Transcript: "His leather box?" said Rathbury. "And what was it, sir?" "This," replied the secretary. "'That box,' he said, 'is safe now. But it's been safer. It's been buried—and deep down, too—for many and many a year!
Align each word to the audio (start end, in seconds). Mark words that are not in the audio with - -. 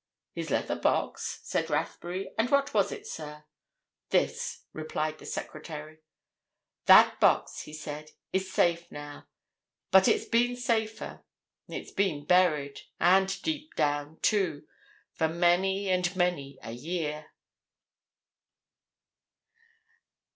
"His 0.33 0.49
leather 0.49 0.75
box?" 0.77 1.41
said 1.43 1.69
Rathbury. 1.69 2.31
"And 2.35 2.49
what 2.49 2.73
was 2.73 2.91
it, 2.91 3.05
sir?" 3.05 3.45
"This," 4.09 4.63
replied 4.73 5.19
the 5.19 5.27
secretary. 5.27 5.99
"'That 6.87 7.19
box,' 7.19 7.61
he 7.61 7.73
said, 7.73 8.09
'is 8.33 8.51
safe 8.51 8.91
now. 8.91 9.27
But 9.91 10.07
it's 10.07 10.25
been 10.25 10.55
safer. 10.55 11.23
It's 11.67 11.91
been 11.91 12.25
buried—and 12.25 13.43
deep 13.43 13.75
down, 13.75 14.17
too—for 14.23 15.27
many 15.27 15.87
and 15.91 16.15
many 16.15 16.57
a 16.63 16.71
year! 16.71 17.27